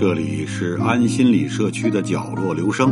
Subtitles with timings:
[0.00, 2.90] 这里是安心理社区的角落，留声。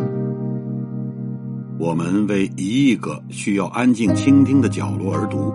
[1.79, 5.55] 我们为一亿个需要安静倾听的角落而读。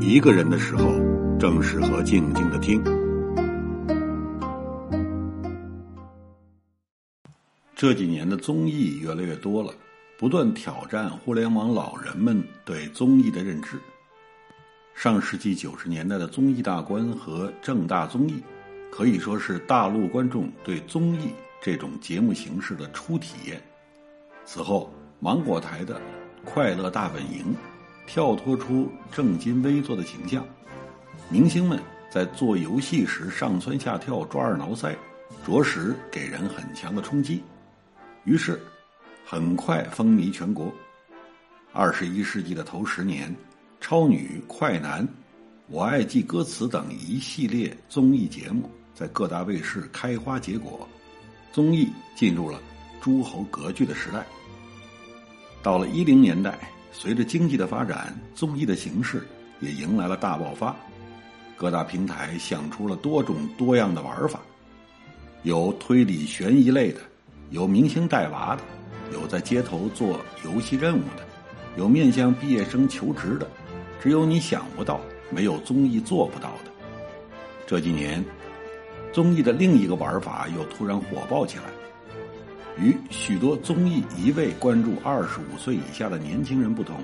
[0.00, 0.92] 一个人的时候，
[1.38, 2.84] 正适合静静的听。
[7.74, 9.72] 这几年的综艺越来越多了，
[10.18, 13.78] 不断挑战互联网老人们对综艺的认知。
[14.94, 18.42] 上世纪九十年代的综艺大观和正大综艺。
[18.96, 23.60] 可以说是大陆观众对综艺这种节目形式的初体验。
[24.44, 24.88] 此后，
[25.18, 25.96] 芒果台的
[26.44, 27.52] 《快乐大本营》
[28.06, 30.46] 跳脱出正襟危坐的形象，
[31.28, 31.76] 明星们
[32.08, 34.94] 在做游戏时上蹿下跳、抓耳挠腮，
[35.44, 37.42] 着实给人很强的冲击。
[38.22, 38.60] 于是，
[39.26, 40.70] 很快风靡全国。
[41.72, 43.34] 二十一世纪的头十年，
[43.80, 45.06] 超女、快男、
[45.66, 48.70] 我爱记歌词等一系列综艺节目。
[48.92, 50.86] 在各大卫视开花结果，
[51.50, 52.60] 综艺进入了
[53.00, 54.24] 诸侯割据的时代。
[55.62, 56.56] 到了一零年代，
[56.92, 59.26] 随着经济的发展，综艺的形式
[59.58, 60.76] 也迎来了大爆发。
[61.56, 64.40] 各大平台想出了多种多样的玩法，
[65.42, 67.00] 有推理悬疑类的，
[67.50, 68.62] 有明星带娃的，
[69.12, 71.24] 有在街头做游戏任务的，
[71.76, 73.46] 有面向毕业生求职的，
[74.00, 76.70] 只有你想不到，没有综艺做不到的。
[77.66, 78.24] 这几年。
[79.12, 81.62] 综艺的另一个玩法又突然火爆起来，
[82.76, 86.96] 与许多综艺一味关注二十五岁以下的年轻人不同，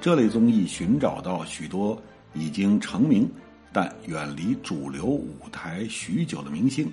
[0.00, 3.30] 这类综艺寻找到许多已经成名
[3.70, 6.90] 但远离主流舞台许久的明星，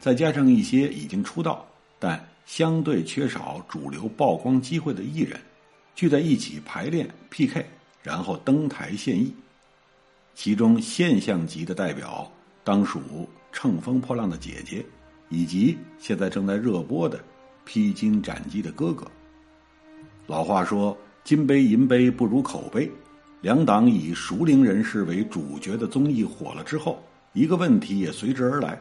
[0.00, 1.62] 再加上一些已经出道
[1.98, 5.38] 但相对缺少主流曝光机会的艺人，
[5.94, 7.64] 聚在一起排练 PK，
[8.02, 9.34] 然后登台献艺。
[10.34, 12.30] 其中现象级的代表
[12.64, 13.00] 当属。
[13.54, 14.82] 乘风破浪的姐姐，
[15.28, 17.18] 以及现在正在热播的
[17.66, 19.04] 《披荆斩棘的哥哥》。
[20.26, 22.90] 老话说“金杯银杯不如口碑”，
[23.42, 27.04] 两档以熟龄人士为主角的综艺火了之后，
[27.34, 28.80] 一个问题也随之而来：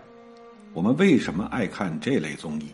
[0.72, 2.68] 我们为什么爱看这类综艺？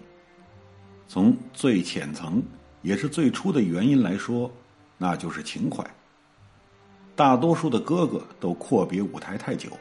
[1.08, 2.44] 从最浅层
[2.82, 4.52] 也是最初的原因来说，
[4.98, 5.86] 那就是情怀。
[7.16, 9.72] 大多数的哥哥都阔别舞台太久，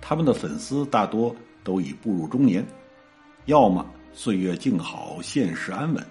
[0.00, 1.34] 他们的粉丝大多。
[1.62, 2.66] 都已步入中年，
[3.44, 6.02] 要么岁月静好，现实安稳；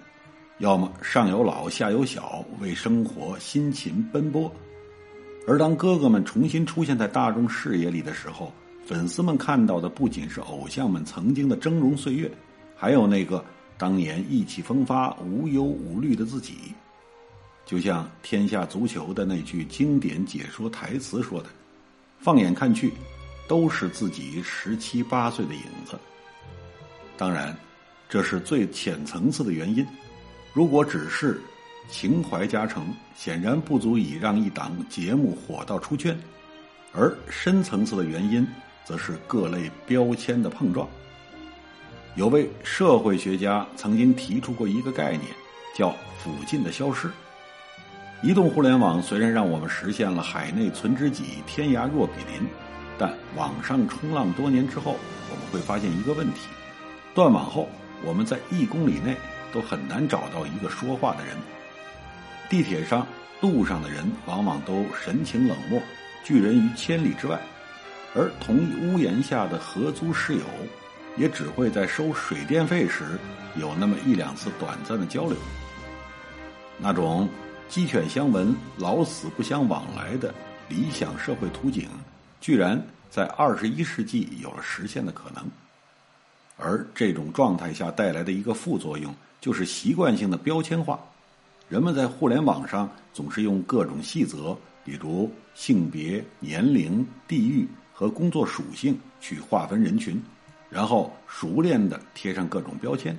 [0.58, 4.50] 要么上有老，下有小，为生活辛勤奔波。
[5.48, 8.52] 而当哥哥们重新出现在大众视野里的时候，
[8.86, 12.30] 粉丝们看到的不仅是偶像们曾经的峥嵘岁月，
[12.76, 13.44] 还有那个
[13.80, 16.74] 当年意气风发、无忧无虑的自己。
[17.64, 21.48] 就像《天下足球》的那句经典解说台词说的
[22.20, 22.92] ：“放眼看去。”
[23.48, 25.98] 都是自己十七八岁的影子。
[27.16, 27.56] 当然，
[28.08, 29.84] 这是最浅层次的原因。
[30.52, 31.40] 如果只是
[31.88, 36.16] 情怀加成，显然不足以让一档节目火到出圈。
[36.92, 38.46] 而深层次的原因，
[38.84, 40.88] 则是各类标签的碰撞。
[42.16, 45.22] 有位社会学家曾经提出过一个概念，
[45.76, 47.08] 叫“附近的消失”。
[48.22, 52.46] 移动互联网虽然让我们实现了海内存知己，天涯若比邻。
[52.98, 54.96] 但网上冲浪多年之后，
[55.30, 56.48] 我们会发现一个问题：
[57.14, 57.68] 断网后，
[58.04, 59.16] 我们在一公里内
[59.52, 61.34] 都很难找到一个说话的人。
[62.50, 63.06] 地铁上、
[63.40, 65.80] 路上的人往往都神情冷漠，
[66.24, 67.38] 拒人于千里之外；
[68.14, 70.42] 而同一屋檐下的合租室友，
[71.16, 73.18] 也只会在收水电费时
[73.56, 75.36] 有那么一两次短暂的交流。
[76.78, 77.28] 那种
[77.68, 80.34] 鸡犬相闻、老死不相往来的
[80.68, 81.88] 理想社会图景。
[82.40, 85.44] 居然在二十一世纪有了实现的可能，
[86.56, 90.98] 而这种状态下带来的一个副作用就是习惯性的标签化。
[91.68, 100.20] 人们在互联网上总是用各种细则，比如性别、年龄、地域和工作属性去划分人群，
[100.70, 103.16] 然后熟练的贴上各种标签。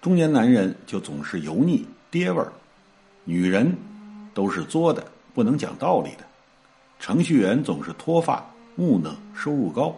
[0.00, 2.52] 中年男人就总是油腻爹味儿，
[3.24, 3.74] 女人
[4.32, 5.04] 都是作的，
[5.34, 6.24] 不能讲道理的。
[6.98, 8.44] 程序员总是脱发、
[8.76, 9.94] 木讷、收入高；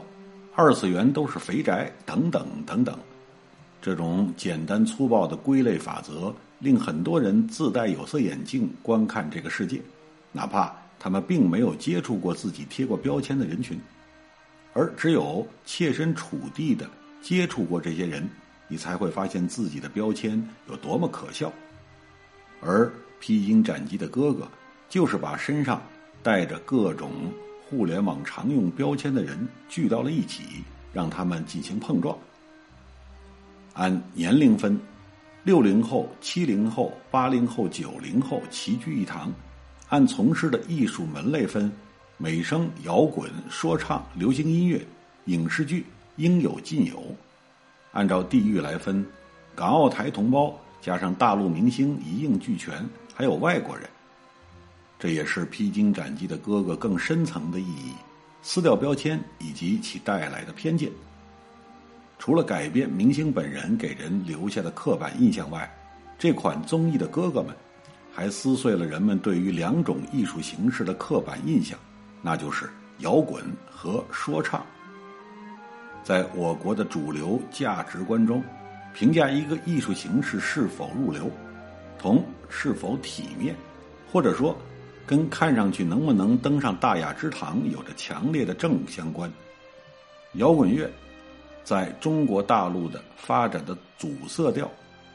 [0.54, 2.96] 二次元都是肥宅，等等等等。
[3.80, 9.80] 这种简单粗暴的归类法则，令很多人自带有色眼镜观看这个世界，
[10.30, 13.80] 哪怕他们并没有接触过自己贴过标签的人群。
[14.72, 16.88] 而只有切身处地的
[17.20, 18.28] 接触过这些人，
[18.68, 21.52] 你才会发现自己的标签有多么可笑。
[22.60, 22.90] 而
[23.20, 24.48] 披荆斩棘的哥哥，
[24.88, 25.82] 就是把身上
[26.22, 27.10] 带着各种
[27.68, 32.16] 互联网常用标签的人聚到了一起，让他们进行碰撞。
[33.74, 34.78] 按年龄分，
[35.44, 39.30] 六零后、七零后、八零后、九零后齐聚一堂；
[39.88, 41.70] 按从事的艺术门类分，
[42.16, 44.80] 美声、摇滚、说唱、流行音乐、
[45.24, 45.86] 影视剧
[46.16, 46.94] 应有尽有；
[47.92, 49.04] 按照地域来分，
[49.54, 53.88] 港澳台同胞加上大陆明星一应俱全，还有外国人。
[54.98, 57.92] 这也是披荆斩棘的哥哥更深层的意义：
[58.40, 60.88] 撕掉标签以及其带来的偏见。
[62.20, 65.68] 除了改变明星本人给人留下的刻板印象外，
[66.16, 67.52] 这款综艺的哥哥们
[68.12, 71.76] 还撕碎了人们对于两种艺术形式的刻板印象，
[72.22, 72.70] 那就是
[73.00, 74.64] 摇滚和说唱。
[76.02, 78.42] 在我国的主流价值观中，
[78.94, 81.30] 评价一个艺术形式是否入流，
[81.98, 83.54] 同是否体面，
[84.10, 84.56] 或者说
[85.06, 89.30] 跟看上去能不能登上大雅之堂有着强烈的正相关。
[90.34, 90.90] 摇滚乐。
[91.64, 94.68] 在中国大陆的发展的主色调，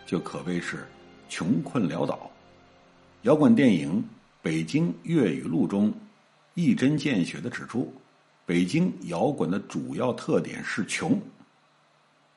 [0.05, 0.87] 就可谓是
[1.27, 2.31] 穷困潦倒。
[3.23, 4.01] 摇滚电影
[4.41, 5.93] 《北京粤语录》中，
[6.57, 7.93] 一针见血的指出，
[8.43, 11.21] 北京摇滚的主要特点是穷。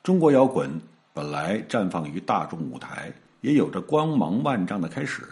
[0.03, 0.71] 中国摇滚
[1.15, 5.23] 本来绽放于大众舞台，也有着光芒万丈的开始，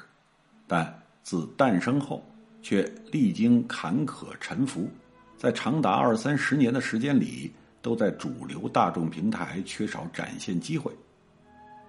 [0.67, 2.25] 但自诞生后，
[2.63, 2.83] 却
[3.13, 4.89] 历经坎坷沉浮，
[5.37, 7.53] 在长达二三十年的时间里。
[7.81, 10.93] 都在主流大众平台缺少展现机会。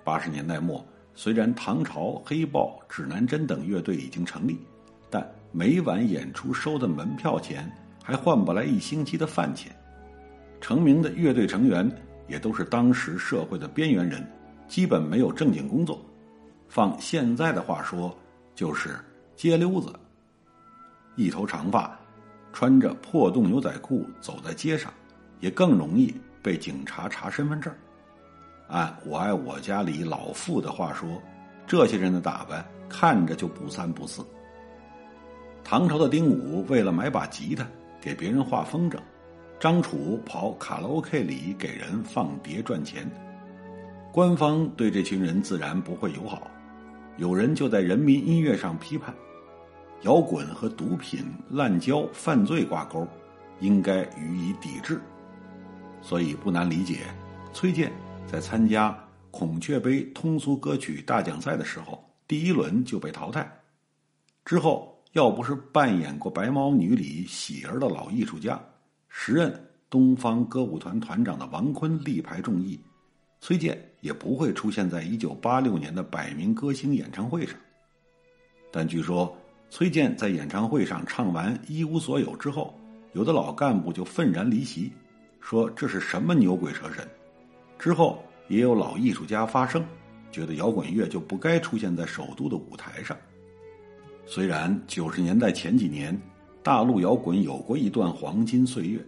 [0.03, 0.85] 八十年代末，
[1.15, 4.59] 虽然唐朝、黑豹、指南针等乐队已经成立，
[5.51, 7.69] 每晚演出收的门票钱
[8.03, 9.75] 还换不来一星期的饭钱。
[10.61, 11.89] 成名的乐队成员
[12.27, 14.25] 也都是当时社会的边缘人，
[14.67, 16.03] 基本没有正经工作。
[16.67, 18.15] 放现在的话说，
[18.53, 18.99] 就是
[19.35, 19.93] 街溜子，
[21.15, 21.97] 一头长发，
[22.53, 24.93] 穿着破洞牛仔裤走在街上。
[25.39, 26.13] 也更容易
[26.43, 27.73] 被警察查身份证。
[28.67, 31.07] 按我爱我家里老傅的话说，
[31.65, 34.21] 这些人的打扮看着就不三不四。
[35.69, 37.63] 唐朝的丁武为了买把吉他
[38.01, 38.97] 给别人画风筝，
[39.59, 43.07] 张楚跑卡拉 OK 里给人放碟赚钱。
[44.11, 46.49] 官方对这群人自然不会友好，
[47.17, 49.13] 有人就在人民音乐上批判：
[50.01, 53.07] 摇滚和毒品、滥交、犯罪挂钩，
[53.59, 54.99] 应该予以抵制。
[56.01, 57.01] 所以不难理解，
[57.53, 57.91] 崔健
[58.25, 58.97] 在参加
[59.29, 63.47] 孔雀杯通俗歌曲大奖赛的时候，第一轮就被淘汰。
[64.43, 68.61] 之后，要不是扮演过《白毛女》里喜儿的老艺术家，
[69.07, 69.51] 时任
[69.89, 72.79] 东方歌舞团团长的王坤力排众议，
[73.41, 77.55] 崔健也不会出现在1986年的百名歌星演唱会上。
[78.71, 79.35] 但据说，
[79.71, 82.79] 崔健在演唱会上唱完《一无所有》之后，
[83.13, 84.91] 有的老干部就愤然离席。
[85.41, 87.07] 说这是什么牛鬼蛇神？
[87.79, 89.83] 之后也有老艺术家发声，
[90.31, 93.17] 觉得摇滚乐就不该出现在首都的舞台上。
[94.31, 96.15] 虽然九十年代前几年
[96.61, 99.03] 大陆摇滚有过一段黄金岁月，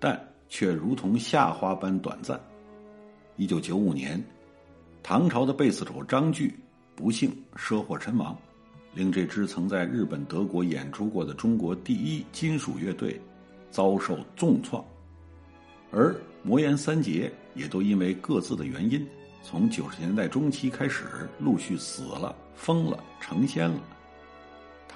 [0.00, 2.38] 但却如同夏花般短暂。
[3.36, 4.20] 一九九五年，
[5.00, 6.52] 唐朝的贝斯手张炬
[6.96, 8.36] 不幸车祸身亡，
[8.94, 13.16] 令这支曾在日本、德国演出过的中国第一金属乐队
[13.70, 14.84] 遭受重创。
[15.92, 16.12] 而
[16.42, 19.06] 魔岩三杰也都因为各自的原因，
[19.40, 21.04] 从九十年代中期开始
[21.38, 23.80] 陆续死了、疯了、成仙了。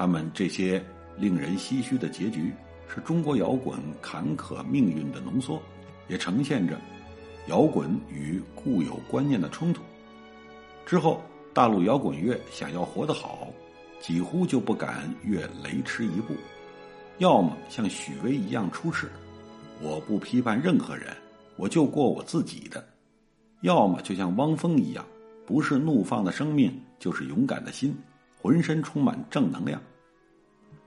[0.02, 0.84] 他们这些
[1.16, 2.52] 令人唏嘘的结局，
[2.92, 5.62] 是中国摇滚坎坷命运的浓缩，
[6.08, 6.76] 也呈现着
[7.46, 9.80] 摇滚与固有观念的冲突。
[10.84, 11.22] 之后，
[11.54, 13.46] 大陆摇滚乐想要活得好，
[14.00, 16.34] 几乎就不敢越雷池一步，
[17.18, 19.08] 要么像许巍一样出世。
[19.80, 21.16] 我不批判任何人，
[21.54, 22.84] 我就过我自己的。
[23.60, 25.06] 要么就像汪峰一样，
[25.46, 27.96] 不是怒放的生命，就是勇敢的心，
[28.36, 29.80] 浑身充满正能量。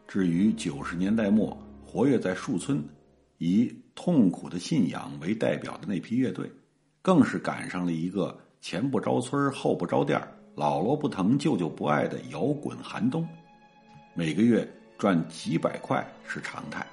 [0.07, 2.83] 至于九十年代末活跃在树村，
[3.37, 6.49] 以痛苦的信仰为代表的那批乐队，
[7.01, 10.19] 更是赶上了一个前不着村后不着店
[10.55, 13.27] 姥姥不疼舅舅不爱的摇滚寒冬，
[14.13, 16.85] 每个月赚几百块是常态。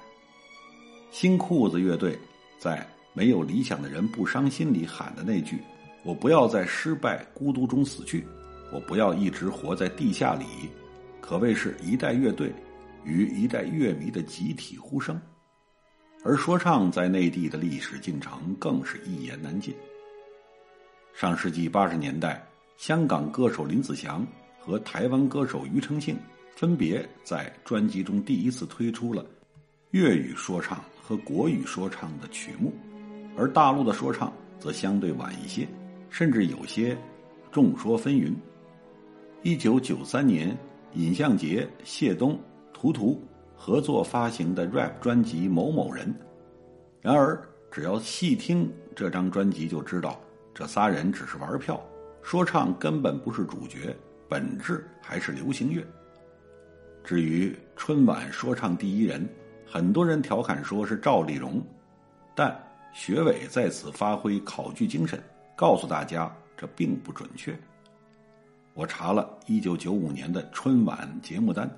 [1.11, 2.17] 新裤子乐队
[2.57, 5.59] 在“没有理想的人不伤心”里喊的那句
[6.03, 8.25] “我不要在失败孤独中死去，
[8.73, 10.45] 我不要一直活在地下里”，
[11.21, 12.51] 可谓是一代乐队
[13.05, 15.19] 与一代乐迷的集体呼声。
[16.23, 19.75] 而说唱在内地的历史进程更是一言难尽。
[21.13, 22.41] 上世纪八十年代，
[22.77, 24.25] 香港歌手林子祥
[24.59, 26.17] 和台湾歌手庾澄庆
[26.55, 29.25] 分别在专辑中第一次推出了
[29.91, 32.73] 粤语说唱和国语说唱的曲目，
[33.37, 35.67] 而大陆的说唱则相对晚一些，
[36.09, 36.97] 甚至有些
[37.51, 38.33] 众说纷纭。
[39.41, 40.57] 一九九三年，
[40.93, 42.39] 尹相杰、谢东、
[42.83, 43.23] 图图
[43.55, 46.05] 合作发行的 rap 专辑《某某人》，
[46.99, 50.19] 然而只要细听这张专辑，就知道
[50.53, 51.81] 这仨人只是玩票。
[52.21, 53.95] 说唱根本不是主角，
[54.27, 55.81] 本质还是流行乐。
[57.05, 59.25] 至于春晚说唱第一人，
[59.65, 61.63] 很多人调侃说是赵丽蓉，
[62.35, 62.53] 但
[62.91, 65.23] 学伟在此发挥考据精神，
[65.55, 67.57] 告诉大家这并不准确。
[68.73, 71.69] 我查了一九九五年的春晚节目单，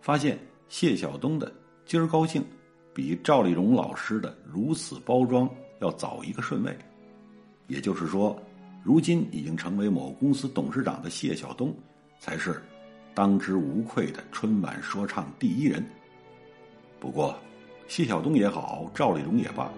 [0.00, 0.38] 发现
[0.68, 1.50] 谢晓东的
[1.84, 2.42] 《今儿高兴》
[2.94, 5.48] 比赵丽蓉老师的《如此包装》
[5.80, 6.76] 要早一个顺位，
[7.66, 8.40] 也就是说。
[8.84, 11.74] 如今已经成为某公司董事长的谢晓东，
[12.18, 12.62] 才是
[13.12, 15.84] 当之无愧的春晚说唱第一人。
[16.98, 17.36] 不过，
[17.86, 19.70] 谢晓东也好，赵丽蓉也罢，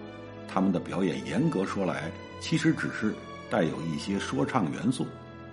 [0.47, 2.09] 他们的表演严格说来，
[2.39, 3.13] 其实只是
[3.49, 5.05] 带有一些说唱元素，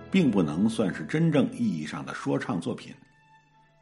[0.08, 2.94] 并不能算是真正意义上的说唱作品。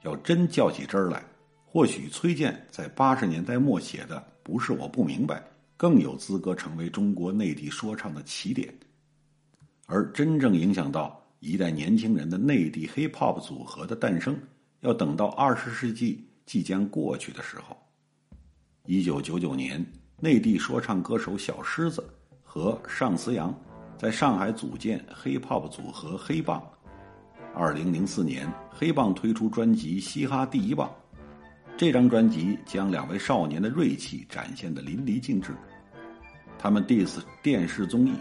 [0.07, 1.21] 要真较起真儿来，
[1.65, 5.41] 或许崔健在八十年代末写的《不是我不明白》，
[5.77, 8.73] 更有资格成为中国内地说唱的起点。
[9.87, 14.39] 而真正影响到一代年轻人的内地 hip hop 组合的诞生，
[14.81, 17.77] 要等到二十世纪即将过去的时候。
[18.85, 19.85] 一九九九年，
[20.21, 22.09] 内地说唱歌手小狮子
[22.45, 23.53] 和尚思阳
[23.99, 26.63] 在上海组建 hip hop 组合黑棒。
[27.59, 30.87] 二零零四年，黑棒推出专辑《嘻哈第一棒》，
[31.75, 35.53] 这张专辑将两位少年的锐气展现的淋漓尽致。
[36.59, 38.13] 他们 diss 电视综艺，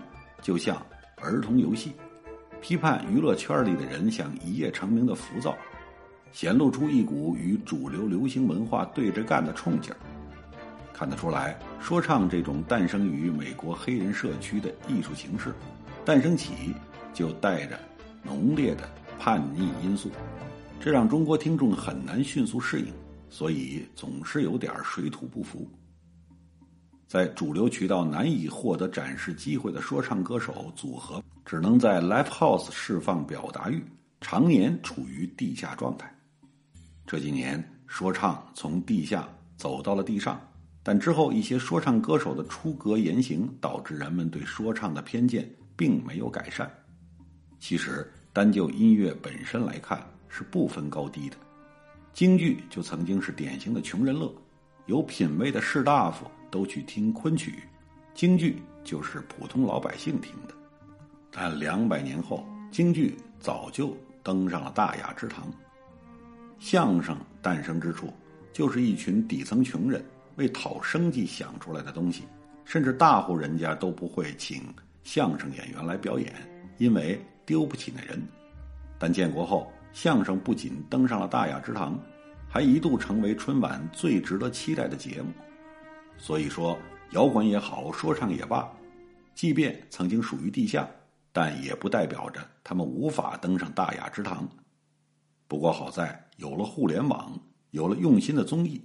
[0.41, 0.81] 就像。
[1.21, 1.93] 儿童游戏，
[2.61, 5.55] 批判娱乐圈里的人想一夜成名的浮躁，
[6.31, 9.97] 显露出一股与主流流行文化对着干的冲劲儿。
[10.93, 15.53] 看得出来，说唱这种诞生于美国黑人社区的艺术形式，
[16.05, 16.75] 诞生起
[17.13, 17.79] 就带着
[18.21, 18.87] 浓烈的
[19.19, 20.09] 叛逆因素，
[20.79, 22.93] 这让中国听众很难迅速适应，
[23.29, 25.67] 所以总是有点水土不服。
[27.07, 33.81] 在主流渠道难以获得展示机会的说唱歌手组合，只能在 live house 释放表达欲，
[34.21, 36.13] 常年处于地下状态。
[37.05, 40.41] 这几年，说唱从地下走到了地上，
[40.83, 46.69] 但之后一些说唱歌手的出格言行，导致人们对说唱的偏见并没有改善。
[47.59, 51.37] 其实，单就音乐本身来看，是不分高低的。
[52.11, 54.29] 京剧就曾经是典型的穷人乐，
[54.87, 56.29] 有品位的士大夫。
[56.51, 57.63] 都去听昆曲，
[58.13, 60.53] 京剧就是普通老百姓听的。
[61.29, 65.51] 但两百年后，京剧早就登上了大雅之堂。
[66.57, 68.13] 相声诞生之处，
[68.53, 70.01] 就是一群底层穷人
[70.37, 72.23] 为讨生计想出来的东西。
[72.63, 74.63] 甚至大户人家都不会请
[75.03, 76.33] 相声演员来表演，
[76.77, 78.21] 因为丢不起那人。
[78.97, 81.99] 但建国后，相声不仅登上了大雅之堂，
[82.47, 85.31] 还一度成为春晚最值得期待的节目。
[86.17, 86.77] 所以说，
[87.11, 88.69] 摇滚也好，说唱也罢，
[89.33, 90.89] 即便曾经属于地下，
[91.33, 94.47] 但也不代表着他们无法登上大雅之堂。
[95.47, 97.37] 不过好在有了互联网，
[97.71, 98.81] 有了用心的综艺，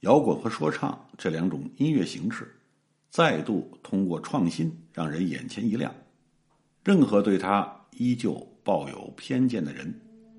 [0.00, 2.58] 摇滚和说唱这两种音乐形式，
[3.10, 5.94] 再度通过创新让人眼前一亮。
[6.82, 9.92] 任何对他依旧抱有偏见的人，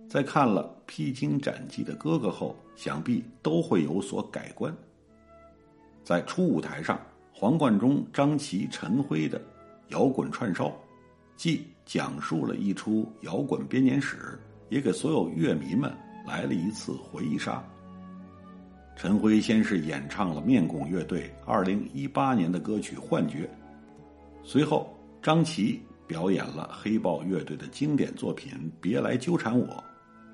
[0.10, 4.76] 在看了披荆斩棘的哥哥后，想必都会有所改观。
[6.04, 7.00] 在初舞台上，
[7.32, 9.42] 黄贯中、张琪、陈辉的
[9.90, 10.72] 摇滚串烧，
[11.36, 14.38] 既讲述了一出摇滚编年史，
[14.70, 15.92] 也给所有乐迷们
[16.26, 17.64] 来了一次回忆杀。
[18.96, 23.40] 陈辉先是演唱了面孔乐队二零一八年的歌曲《幻觉》，
[24.44, 29.68] 随后张琪表演了黑豹乐队的经典作品《别来纠缠我》，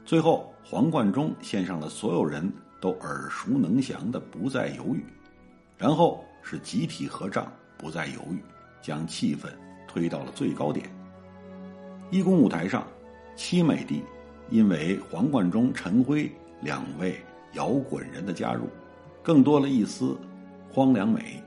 [0.06, 5.00] 最后黄贯中献上了所有人都耳熟能详的《不再犹豫》。
[5.78, 8.44] 然后是集体合唱，不再犹豫，
[8.82, 9.48] 将气氛
[9.88, 10.90] 推到了最高点。
[12.12, 12.86] 一公舞台上，
[13.36, 14.04] 七美帝
[14.50, 16.30] 因为黄贯中、陈辉
[16.62, 17.24] 两位
[17.54, 18.68] 摇滚人的加入，
[19.24, 20.18] 更多了一丝
[20.70, 21.42] 荒凉美。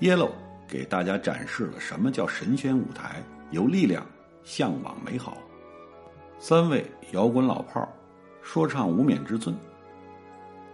[0.00, 0.32] Yellow
[0.66, 3.22] 给大家展示了什么叫神仙舞台，
[3.54, 4.04] 有力量，
[4.42, 5.38] 向往美好。
[6.40, 7.88] 三位摇滚老炮儿，
[8.42, 9.54] 说唱无冕之尊。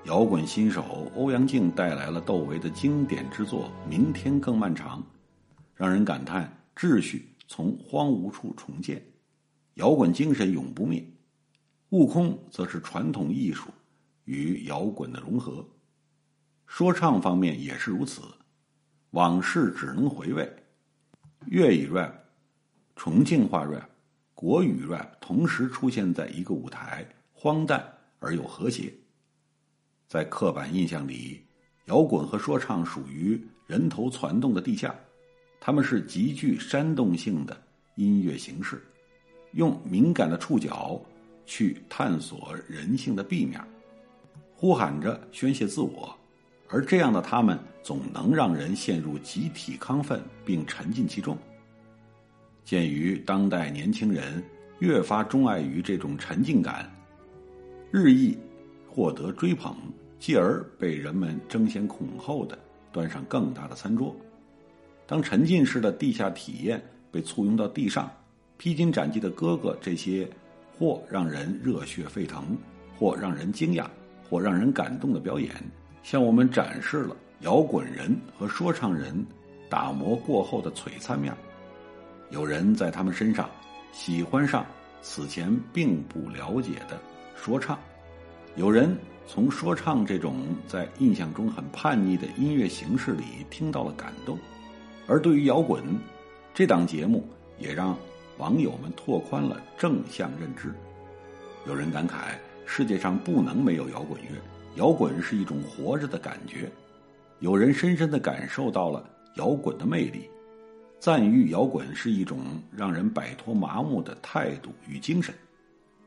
[0.04, 4.98] 摇滚新手欧阳靖带来了窦唯的经典之作《明天更漫长》，
[5.74, 9.04] 让人感叹秩序从荒芜处重建，
[9.74, 11.04] 摇滚精神永不灭。
[11.90, 13.68] 悟空则是传统艺术
[14.24, 15.62] 与摇滚的融合。
[16.66, 18.22] 说唱方面也是如此，
[19.10, 20.50] 往事只能回味。
[21.48, 22.12] 粤语 rap、
[23.02, 23.84] 重庆话 rap、
[24.34, 27.02] 国语 rap 同时出现在一个舞台，
[27.32, 27.82] 荒诞
[28.18, 28.92] 而又和谐。
[30.06, 31.42] 在刻板印象里，
[31.86, 34.94] 摇滚和说唱属于人头攒动的地下，
[35.58, 37.58] 他们是极具煽动性的
[37.94, 38.84] 音乐形式，
[39.52, 41.00] 用敏感的触角
[41.46, 43.58] 去探索人性的弊面，
[44.54, 46.14] 呼喊着宣泄自我。
[46.68, 51.34] 而这样的他们，总能让人陷入集体亢奋，并沉浸其中。
[52.70, 54.40] 鉴于当代年轻人
[54.78, 56.88] 越发钟爱于这种沉浸感，
[57.90, 58.38] 日益
[58.88, 59.74] 获得追捧，
[60.20, 62.56] 继而被人们争先恐后的
[62.92, 64.14] 端上更大的餐桌。
[65.04, 68.08] 当沉浸式的地下体验被簇拥到地上，
[68.56, 70.30] 披荆斩棘的哥哥这些
[70.78, 72.56] 或让人热血沸腾，
[72.96, 73.84] 或让人惊讶，
[74.28, 75.52] 或让人感动的表演。
[76.04, 79.26] 向我们展示了摇滚人和说唱人
[79.68, 81.34] 打磨过后的璀璨面。
[82.30, 83.50] 有人在他们身上
[83.92, 84.64] 喜欢上
[85.02, 86.98] 此前并不了解的
[87.34, 87.78] 说唱，
[88.54, 88.96] 有人
[89.26, 94.38] 从说唱这种在印象中很叛逆的音乐形式里听到了感动。
[95.06, 95.82] 而对于摇滚，
[96.54, 97.98] 这档节目也让
[98.38, 100.72] 网友们拓宽了正向认知。
[101.66, 102.34] 有人感慨：
[102.64, 104.28] 世界上不能没有摇滚乐。
[104.76, 106.70] 摇滚是一种活着的感觉，
[107.40, 110.30] 有人深深的感受到了摇滚的魅力，
[111.00, 112.40] 赞誉摇滚是一种
[112.70, 115.34] 让人摆脱麻木的态度与精神，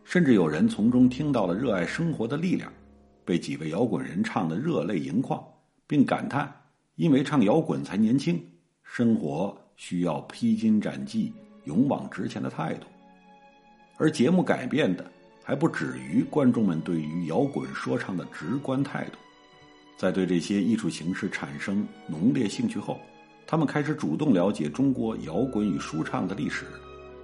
[0.03, 2.71] 甚至有人从中听到了热爱生活的力量，
[3.25, 5.43] 被几位摇滚人唱得热泪盈眶，
[5.88, 6.53] 并感叹
[6.95, 8.39] 因为唱摇滚才年轻，
[8.83, 11.33] 生活需要披荆斩棘、
[11.63, 12.85] 勇往直前的态度，
[13.97, 15.03] 而节目改变的。
[15.45, 19.17] 还不止于观众们对于摇滚说唱的直观态度，
[19.97, 22.97] 在对这些艺术形式产生浓烈兴趣后，
[23.45, 26.65] 他们开始主动了解中国摇滚与说唱的历史，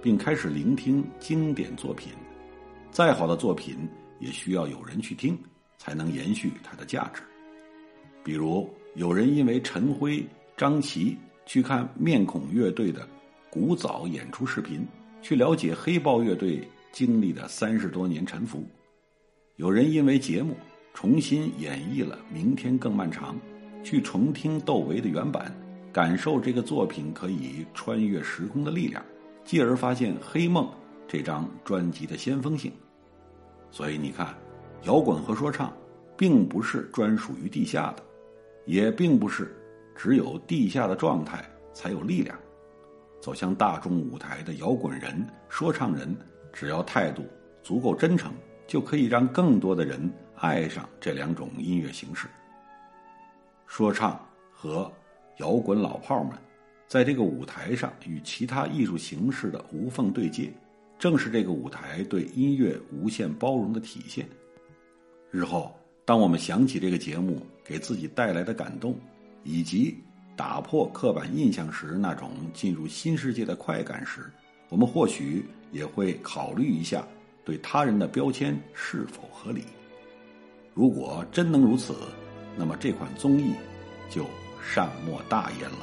[0.02, 2.12] 并开始聆听经典作品。
[2.90, 3.76] 再好的作品
[4.18, 5.38] 也需要有人去听，
[5.78, 7.22] 才能延续它的价值。
[8.22, 10.24] 比如，有人因为陈辉、
[10.56, 13.08] 张琪去看面孔乐队的
[13.50, 14.86] 古早演出视频，
[15.22, 16.60] 去了解黑豹乐队。
[16.92, 18.68] 经历的三十多年沉浮，
[19.54, 20.56] 有人因为节目
[20.92, 23.36] 重新演绎了《明天更漫长》，
[23.84, 25.54] 去重听窦唯的原版，
[25.92, 29.04] 感受这个作品可以穿越时空的力量，
[29.44, 30.64] 继而发现《黑梦》
[31.08, 32.72] 这张专辑的先锋性。
[33.70, 34.34] 所以你看，
[34.84, 35.72] 摇滚和说唱，
[36.16, 38.02] 并不是专属于地下的，
[38.66, 39.56] 也并不是
[39.96, 42.38] 只有地下的状态才有力量。
[43.20, 46.16] 走向大众舞台的摇滚人、说唱人。
[46.52, 47.24] 只要态度
[47.62, 48.32] 足够真诚，
[48.66, 52.26] 就可以让更多的人爱上这两种音乐形式。
[53.68, 54.20] 说唱
[54.52, 54.90] 和
[55.38, 56.32] 摇滚老炮们
[56.86, 60.52] 在这个舞台上与其他艺术形式的无缝对接，
[60.98, 64.26] 正是这个舞台对音乐无限包容的体现。
[65.30, 68.96] 日后，当我们想起这个节目给自己带来的感动，
[69.44, 69.96] 以及
[70.36, 74.30] 打破刻板印象时那种进入新世界的快感时，
[74.68, 75.44] 我们或许。
[75.72, 77.06] 也会考虑一下
[77.44, 79.62] 对他人的标签是否合理。
[80.74, 81.94] 如果真能如此，
[82.56, 83.52] 那么这款综艺
[84.08, 84.24] 就
[84.62, 85.76] 善莫大焉了。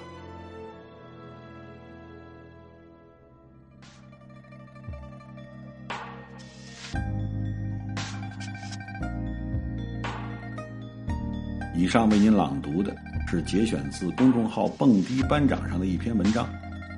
[11.76, 12.96] 以上为您朗读的
[13.30, 16.50] 是节选自公众号“蹦迪班长”上的一篇文章。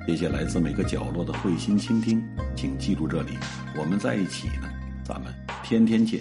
[0.06, 2.20] 谢谢来自每个角落的慧心倾听，
[2.56, 3.36] 请记住这里，
[3.76, 4.68] 我们在一起呢，
[5.04, 6.20] 咱们天天见。